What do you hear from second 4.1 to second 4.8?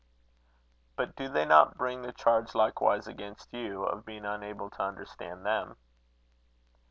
unable